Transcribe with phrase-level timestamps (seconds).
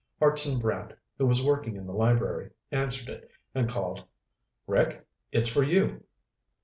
[0.17, 4.03] Hartson Brant, who was working in the library, answered it and called,
[4.65, 5.05] "Rick?
[5.31, 6.03] It's for you."